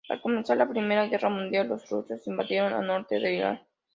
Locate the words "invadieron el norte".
2.25-3.19